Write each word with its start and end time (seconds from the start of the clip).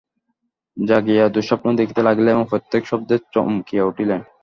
জাগিয়া 0.77 1.25
দুঃস্বপ্ন 1.29 1.67
দেখিতে 1.79 2.01
লাগিলেন 2.07 2.33
এবং 2.33 2.45
প্রত্যেক 2.49 2.83
শব্দে 2.91 3.15
চমকিয়া 3.33 3.83
উঠিলেন। 3.85 4.21